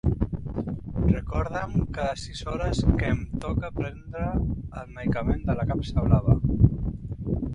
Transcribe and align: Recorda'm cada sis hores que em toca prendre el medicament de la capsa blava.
Recorda'm 1.15 1.73
cada 1.97 2.15
sis 2.21 2.39
hores 2.53 2.79
que 3.01 3.11
em 3.15 3.21
toca 3.45 3.71
prendre 3.79 4.25
el 4.81 4.89
medicament 4.95 5.47
de 5.51 5.57
la 5.61 5.67
capsa 5.73 6.07
blava. 6.09 6.39